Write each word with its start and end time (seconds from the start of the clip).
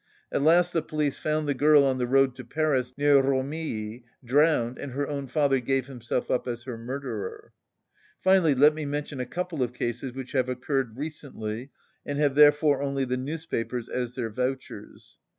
At 0.31 0.41
last 0.41 0.73
the 0.73 0.81
police 0.81 1.19
found 1.19 1.47
the 1.47 1.53
girl 1.53 1.83
on 1.85 1.99
the 1.99 2.07
road 2.07 2.33
to 2.35 2.43
Paris, 2.43 2.91
near 2.97 3.21
Romilly, 3.21 4.03
drowned, 4.25 4.79
and 4.79 4.93
her 4.93 5.07
own 5.07 5.27
father 5.27 5.59
gave 5.59 5.85
himself 5.85 6.31
up 6.31 6.47
as 6.47 6.63
her 6.63 6.75
murderer. 6.75 7.53
Finally, 8.23 8.55
let 8.55 8.73
me 8.73 8.83
mention 8.83 9.19
a 9.19 9.27
couple 9.27 9.61
of 9.61 9.73
cases 9.75 10.13
which 10.13 10.31
have 10.31 10.49
occurred 10.49 10.97
recently, 10.97 11.69
and 12.03 12.17
have 12.17 12.33
therefore 12.33 12.81
only 12.81 13.05
the 13.05 13.15
newspapers 13.15 13.87
as 13.87 14.15
their 14.15 14.31
vouchers. 14.31 15.19